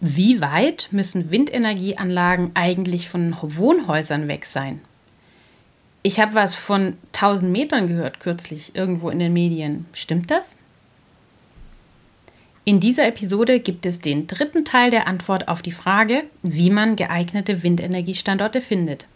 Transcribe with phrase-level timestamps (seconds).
[0.00, 4.80] Wie weit müssen Windenergieanlagen eigentlich von Wohnhäusern weg sein?
[6.02, 9.86] Ich habe was von 1000 Metern gehört kürzlich irgendwo in den Medien.
[9.92, 10.58] Stimmt das?
[12.64, 16.96] In dieser Episode gibt es den dritten Teil der Antwort auf die Frage, wie man
[16.96, 19.06] geeignete Windenergiestandorte findet.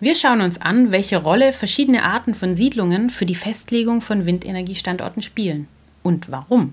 [0.00, 5.22] Wir schauen uns an, welche Rolle verschiedene Arten von Siedlungen für die Festlegung von Windenergiestandorten
[5.22, 5.68] spielen
[6.02, 6.72] und warum.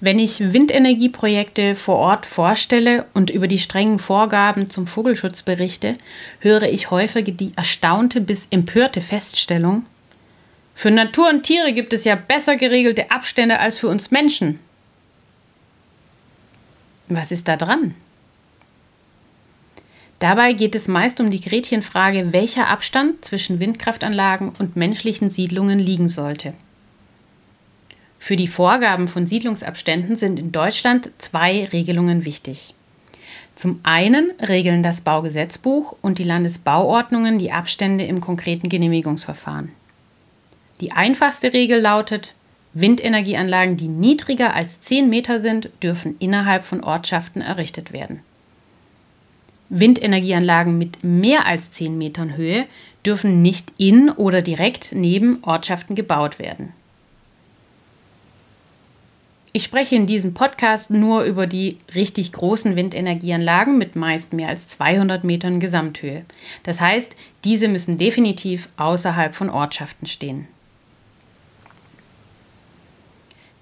[0.00, 5.94] Wenn ich Windenergieprojekte vor Ort vorstelle und über die strengen Vorgaben zum Vogelschutz berichte,
[6.38, 9.84] höre ich häufig die erstaunte bis empörte Feststellung,
[10.80, 14.60] für Natur und Tiere gibt es ja besser geregelte Abstände als für uns Menschen.
[17.08, 17.94] Was ist da dran?
[20.20, 26.08] Dabei geht es meist um die Gretchenfrage, welcher Abstand zwischen Windkraftanlagen und menschlichen Siedlungen liegen
[26.08, 26.54] sollte.
[28.22, 32.74] Für die Vorgaben von Siedlungsabständen sind in Deutschland zwei Regelungen wichtig.
[33.56, 39.72] Zum einen regeln das Baugesetzbuch und die Landesbauordnungen die Abstände im konkreten Genehmigungsverfahren.
[40.82, 42.34] Die einfachste Regel lautet,
[42.74, 48.20] Windenergieanlagen, die niedriger als 10 Meter sind, dürfen innerhalb von Ortschaften errichtet werden.
[49.70, 52.66] Windenergieanlagen mit mehr als 10 Metern Höhe
[53.04, 56.74] dürfen nicht in oder direkt neben Ortschaften gebaut werden.
[59.52, 64.68] Ich spreche in diesem Podcast nur über die richtig großen Windenergieanlagen mit meist mehr als
[64.68, 66.22] 200 Metern Gesamthöhe.
[66.62, 70.46] Das heißt, diese müssen definitiv außerhalb von Ortschaften stehen.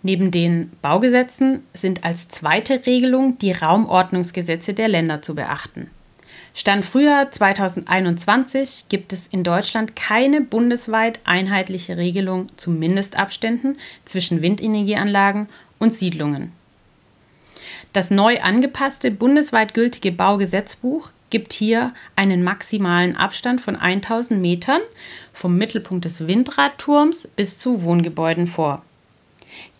[0.03, 5.91] Neben den Baugesetzen sind als zweite Regelung die Raumordnungsgesetze der Länder zu beachten.
[6.55, 15.49] Stand Frühjahr 2021 gibt es in Deutschland keine bundesweit einheitliche Regelung zu Mindestabständen zwischen Windenergieanlagen
[15.79, 16.53] und Siedlungen.
[17.93, 24.81] Das neu angepasste bundesweit gültige Baugesetzbuch gibt hier einen maximalen Abstand von 1000 Metern
[25.33, 28.83] vom Mittelpunkt des Windradturms bis zu Wohngebäuden vor.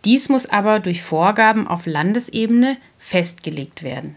[0.05, 4.17] Dies muss aber durch Vorgaben auf Landesebene festgelegt werden.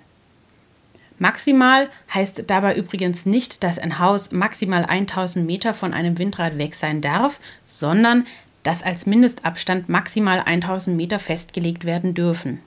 [1.19, 6.73] Maximal heißt dabei übrigens nicht, dass ein Haus maximal 1000 Meter von einem Windrad weg
[6.73, 8.25] sein darf, sondern
[8.63, 12.59] dass als Mindestabstand maximal 1000 Meter festgelegt werden dürfen.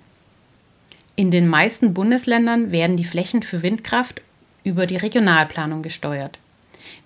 [1.16, 4.20] In den meisten Bundesländern werden die Flächen für Windkraft
[4.64, 6.38] über die Regionalplanung gesteuert,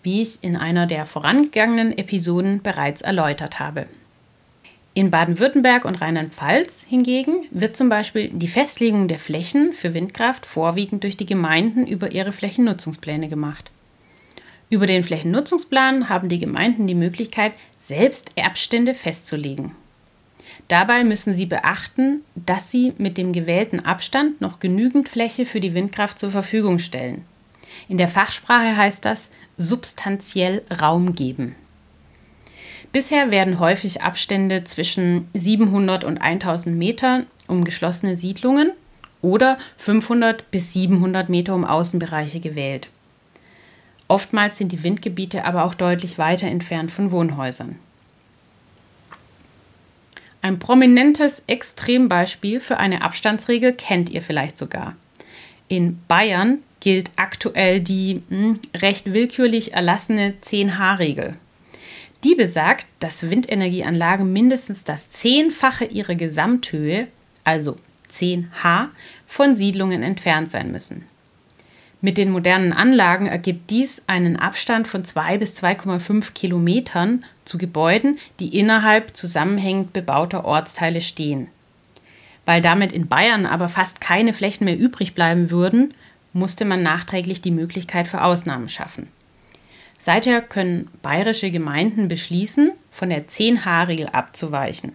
[0.03, 3.87] wie ich in einer der vorangegangenen Episoden bereits erläutert habe.
[4.94, 11.05] In Baden-Württemberg und Rheinland-Pfalz hingegen wird zum Beispiel die Festlegung der Flächen für Windkraft vorwiegend
[11.05, 13.70] durch die Gemeinden über ihre Flächennutzungspläne gemacht.
[14.71, 19.73] Über den Flächennutzungsplan haben die Gemeinden die Möglichkeit, selbst Erbstände festzulegen.
[20.69, 25.73] Dabei müssen sie beachten, dass sie mit dem gewählten Abstand noch genügend Fläche für die
[25.73, 27.25] Windkraft zur Verfügung stellen.
[27.89, 31.55] In der Fachsprache heißt das substanziell Raum geben.
[32.93, 38.73] Bisher werden häufig Abstände zwischen 700 und 1000 Metern um geschlossene Siedlungen
[39.23, 42.89] oder 500 bis 700 Meter um Außenbereiche gewählt.
[44.08, 47.76] Oftmals sind die Windgebiete aber auch deutlich weiter entfernt von Wohnhäusern.
[50.41, 54.96] Ein prominentes Extrembeispiel für eine Abstandsregel kennt ihr vielleicht sogar.
[55.69, 61.34] In Bayern gilt aktuell die mh, hm, recht willkürlich erlassene 10H-Regel.
[62.25, 67.08] Die besagt, dass Windenergieanlagen mindestens das Zehnfache ihrer Gesamthöhe,
[67.44, 67.76] also
[68.11, 68.88] 10H,
[69.26, 71.04] von Siedlungen entfernt sein müssen.
[72.00, 78.19] Mit den modernen Anlagen ergibt dies einen Abstand von 2 bis 2,5 Kilometern zu Gebäuden,
[78.39, 81.49] die innerhalb zusammenhängend bebauter Ortsteile stehen.
[82.45, 85.93] Weil damit in Bayern aber fast keine Flächen mehr übrig bleiben würden,
[86.33, 89.09] musste man nachträglich die Möglichkeit für Ausnahmen schaffen.
[89.99, 94.93] Seither können bayerische Gemeinden beschließen, von der 10H-Regel abzuweichen.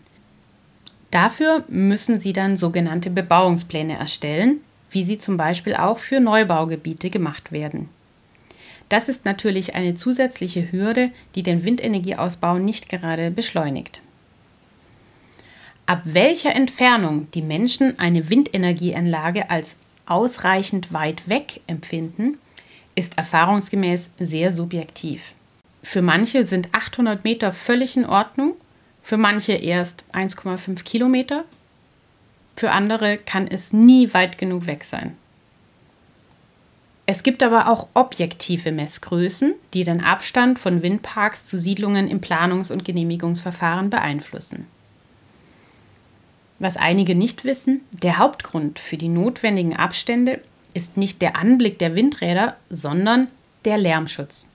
[1.12, 4.62] Dafür müssen sie dann sogenannte Bebauungspläne erstellen,
[4.94, 7.90] wie sie zum Beispiel auch für Neubaugebiete gemacht werden.
[8.90, 14.02] Das ist natürlich eine zusätzliche Hürde, die den Windenergieausbau nicht gerade beschleunigt.
[15.86, 22.38] Ab welcher Entfernung die Menschen eine Windenergieanlage als ausreichend weit weg empfinden,
[22.96, 25.34] ist erfahrungsgemäß sehr subjektiv.
[25.82, 28.54] Für manche sind 800 Meter völlig in Ordnung,
[29.02, 31.44] für manche erst 1,5 Kilometer,
[32.56, 35.18] für andere kann es nie weit genug weg sein.
[37.06, 42.72] Es gibt aber auch objektive Messgrößen, die den Abstand von Windparks zu Siedlungen im Planungs-
[42.72, 44.68] und Genehmigungsverfahren beeinflussen.
[46.60, 50.40] Was einige nicht wissen, der Hauptgrund für die notwendigen Abstände
[50.74, 53.28] ist nicht der Anblick der Windräder, sondern
[53.66, 54.48] der Lärmschutz.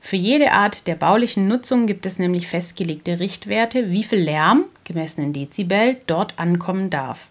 [0.00, 5.22] Für jede Art der baulichen Nutzung gibt es nämlich festgelegte Richtwerte, wie viel Lärm, gemessen
[5.22, 7.28] in Dezibel, dort ankommen darf.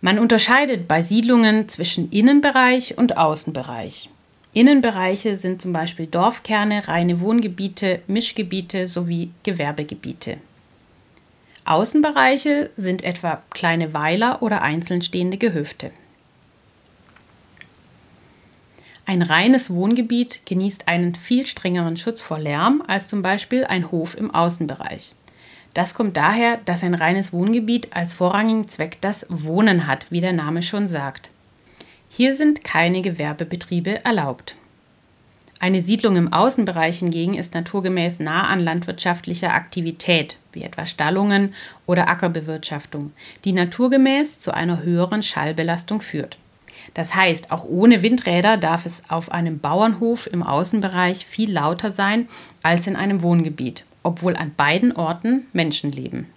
[0.00, 4.08] Man unterscheidet bei Siedlungen zwischen Innenbereich und Außenbereich.
[4.52, 10.38] Innenbereiche sind zum Beispiel Dorfkerne, reine Wohngebiete, Mischgebiete sowie Gewerbegebiete.
[11.64, 15.90] Außenbereiche sind etwa kleine Weiler oder einzeln stehende Gehöfte.
[19.04, 24.16] Ein reines Wohngebiet genießt einen viel strengeren Schutz vor Lärm als zum Beispiel ein Hof
[24.16, 25.12] im Außenbereich.
[25.74, 30.32] Das kommt daher, dass ein reines Wohngebiet als vorrangigen Zweck das Wohnen hat, wie der
[30.32, 31.28] Name schon sagt.
[32.10, 34.56] Hier sind keine Gewerbebetriebe erlaubt.
[35.60, 41.52] Eine Siedlung im Außenbereich hingegen ist naturgemäß nah an landwirtschaftlicher Aktivität, wie etwa Stallungen
[41.84, 43.12] oder Ackerbewirtschaftung,
[43.44, 46.38] die naturgemäß zu einer höheren Schallbelastung führt.
[46.94, 52.28] Das heißt, auch ohne Windräder darf es auf einem Bauernhof im Außenbereich viel lauter sein
[52.62, 56.28] als in einem Wohngebiet, obwohl an beiden Orten Menschen leben.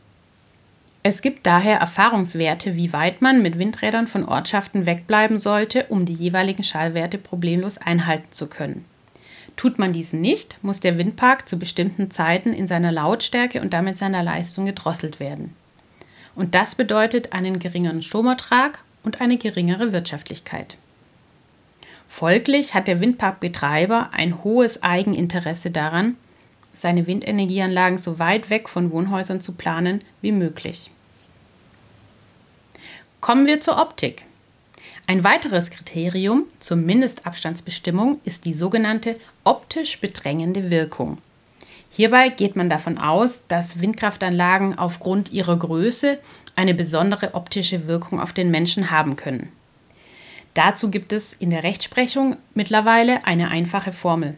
[1.03, 6.13] Es gibt daher Erfahrungswerte, wie weit man mit Windrädern von Ortschaften wegbleiben sollte, um die
[6.13, 8.83] jeweiligen Schallwerte problemlos einhalten zu können.
[9.55, 13.95] Tut man dies nicht, muss der Windpark zu bestimmten Zeiten in seiner Lautstärke und damit
[13.95, 15.55] seiner Leistung gedrosselt werden.
[16.35, 20.75] Und das bedeutet einen geringeren Stromertrag und eine geringere Wirtschaftlichkeit.
[22.09, 26.17] Folglich hat der Windparkbetreiber ein hohes Eigeninteresse daran,
[26.73, 30.91] seine Windenergieanlagen so weit weg von Wohnhäusern zu planen wie möglich.
[33.19, 34.25] Kommen wir zur Optik.
[35.07, 41.17] Ein weiteres Kriterium zur Mindestabstandsbestimmung ist die sogenannte optisch bedrängende Wirkung.
[41.89, 46.15] Hierbei geht man davon aus, dass Windkraftanlagen aufgrund ihrer Größe
[46.55, 49.51] eine besondere optische Wirkung auf den Menschen haben können.
[50.53, 54.35] Dazu gibt es in der Rechtsprechung mittlerweile eine einfache Formel.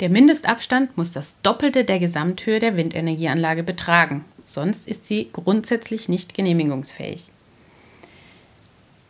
[0.00, 6.34] Der Mindestabstand muss das Doppelte der Gesamthöhe der Windenergieanlage betragen, sonst ist sie grundsätzlich nicht
[6.34, 7.30] genehmigungsfähig.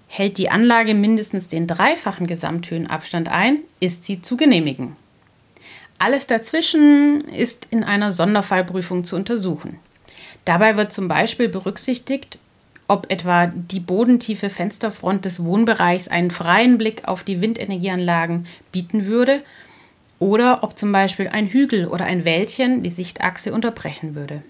[0.09, 4.95] Hält die Anlage mindestens den dreifachen Gesamthöhenabstand ein, ist sie zu genehmigen.
[5.99, 9.79] Alles dazwischen ist in einer Sonderfallprüfung zu untersuchen.
[10.45, 12.39] Dabei wird zum Beispiel berücksichtigt,
[12.89, 19.43] ob etwa die bodentiefe Fensterfront des Wohnbereichs einen freien Blick auf die Windenergieanlagen bieten würde
[20.25, 24.43] oder ob zum Beispiel ein Hügel oder ein Wäldchen die Sichtachse unterbrechen würde.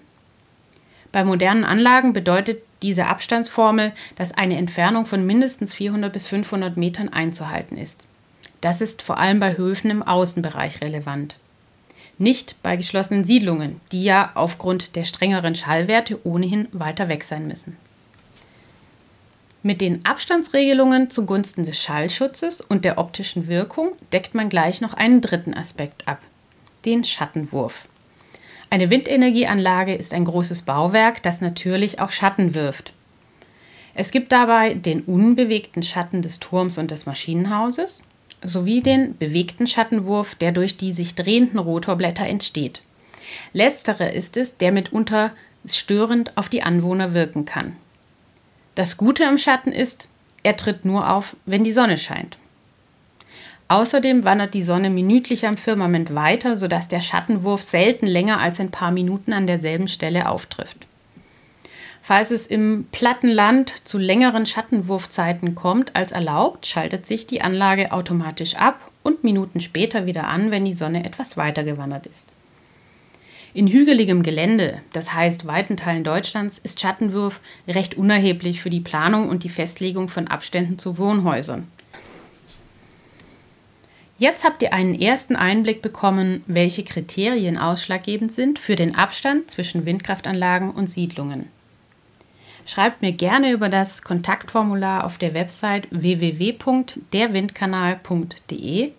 [1.11, 7.09] Bei modernen Anlagen bedeutet diese Abstandsformel, dass eine Entfernung von mindestens 400 bis 500 Metern
[7.09, 8.05] einzuhalten ist.
[8.61, 11.35] Das ist vor allem bei Höfen im Außenbereich relevant.
[12.17, 17.75] Nicht bei geschlossenen Siedlungen, die ja aufgrund der strengeren Schallwerte ohnehin weiter weg sein müssen.
[19.65, 25.21] Mit den Abstandsregelungen zugunsten des Schallschutzes und der optischen Wirkung deckt man gleich noch einen
[25.21, 26.19] dritten Aspekt ab,
[26.85, 27.87] den Schattenwurf.
[28.69, 32.93] Eine Windenergieanlage ist ein großes Bauwerk, das natürlich auch Schatten wirft.
[33.95, 38.03] Es gibt dabei den unbewegten Schatten des Turms und des Maschinenhauses
[38.43, 42.83] sowie den bewegten Schattenwurf, der durch die sich drehenden Rotorblätter entsteht.
[43.51, 45.31] Letztere ist es, der mitunter
[45.67, 47.77] störend auf die Anwohner wirken kann.
[48.75, 50.09] Das Gute am Schatten ist,
[50.43, 52.37] er tritt nur auf, wenn die Sonne scheint.
[53.67, 58.69] Außerdem wandert die Sonne minütlich am Firmament weiter, sodass der Schattenwurf selten länger als ein
[58.69, 60.85] paar Minuten an derselben Stelle auftrifft.
[62.03, 67.91] Falls es im platten Land zu längeren Schattenwurfzeiten kommt als erlaubt, schaltet sich die Anlage
[67.91, 72.31] automatisch ab und Minuten später wieder an, wenn die Sonne etwas weiter gewandert ist.
[73.55, 79.29] In hügeligem Gelände, das heißt weiten Teilen Deutschlands, ist Schattenwurf recht unerheblich für die Planung
[79.29, 81.69] und die Festlegung von Abständen zu Wohnhäusern.
[84.17, 89.85] Jetzt habt ihr einen ersten Einblick bekommen, welche Kriterien ausschlaggebend sind für den Abstand zwischen
[89.85, 91.47] Windkraftanlagen und Siedlungen.
[92.65, 98.91] Schreibt mir gerne über das Kontaktformular auf der Website www.derwindkanal.de,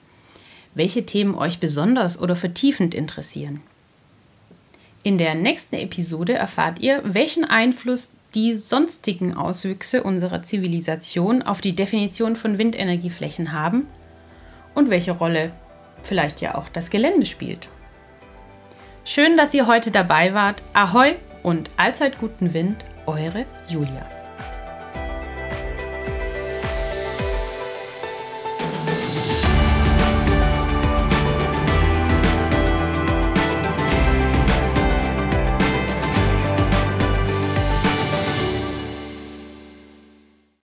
[0.74, 3.60] welche Themen euch besonders oder vertiefend interessieren.
[5.06, 11.76] In der nächsten Episode erfahrt ihr, welchen Einfluss die sonstigen Auswüchse unserer Zivilisation auf die
[11.76, 13.86] Definition von Windenergieflächen haben
[14.74, 15.52] und welche Rolle
[16.02, 17.68] vielleicht ja auch das Gelände spielt.
[19.04, 20.64] Schön, dass ihr heute dabei wart.
[20.72, 24.15] Ahoi und allzeit guten Wind, eure Julia.